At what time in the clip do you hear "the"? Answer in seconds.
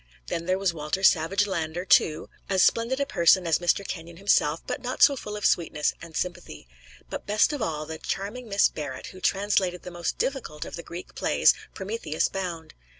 7.85-7.99, 9.83-9.91, 10.75-10.81